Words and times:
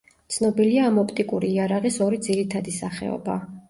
ცნობილია 0.35 0.87
ამ 0.93 0.97
ოპტიკური 1.03 1.53
იარაღის 1.59 2.03
ორი 2.09 2.23
ძირითადი 2.31 2.79
სახეობა. 2.83 3.43